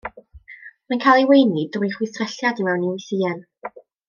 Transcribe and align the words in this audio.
Mae'n 0.93 1.03
cael 1.03 1.21
ei 1.23 1.27
weini 1.31 1.67
drwy 1.75 1.91
chwistrelliad 1.99 2.65
i 2.65 2.69
mewn 2.71 2.89
i 2.89 2.91
wythïen. 2.97 3.47